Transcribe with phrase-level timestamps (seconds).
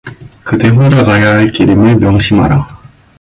[0.43, 2.67] 그대 혼자 가야할 길임을 명심하라.